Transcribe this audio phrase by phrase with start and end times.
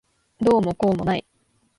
[0.41, 1.23] どうもこうもない。